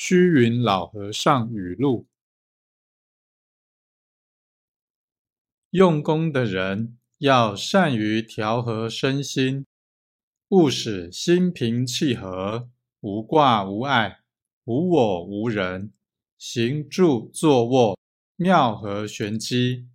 [0.00, 2.06] 虚云老和尚语录：
[5.70, 9.66] 用功的人要善于调和身心，
[10.50, 14.20] 勿使心平气和，无挂无碍，
[14.66, 15.92] 无我无人，
[16.38, 17.98] 行住坐卧，
[18.36, 19.88] 妙合玄机。